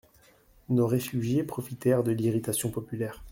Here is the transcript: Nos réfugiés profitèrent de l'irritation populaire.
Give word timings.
Nos 0.69 0.87
réfugiés 0.87 1.43
profitèrent 1.43 2.01
de 2.01 2.11
l'irritation 2.11 2.71
populaire. 2.71 3.23